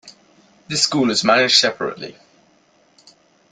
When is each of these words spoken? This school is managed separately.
This 0.67 0.81
school 0.81 1.11
is 1.11 1.23
managed 1.23 1.57
separately. 1.57 2.17